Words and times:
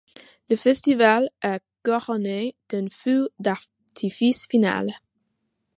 Le 0.49 0.55
festival 0.55 1.29
est 1.43 1.61
couronné 1.85 2.55
d'un 2.69 2.89
feu 2.89 3.29
d'artifice 3.37 4.47
final. 4.47 4.89